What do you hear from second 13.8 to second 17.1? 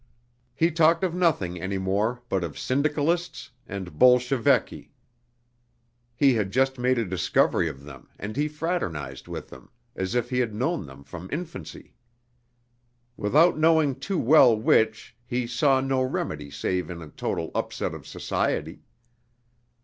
too well which, he saw no remedy save in a